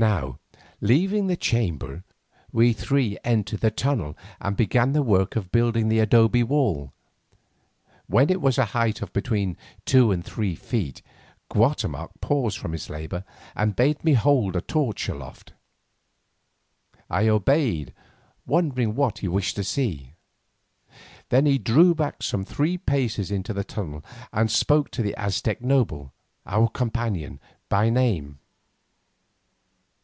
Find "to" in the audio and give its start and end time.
19.56-19.64, 24.92-25.02